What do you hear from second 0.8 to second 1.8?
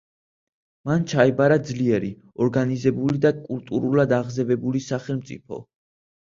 მან ჩაიბარა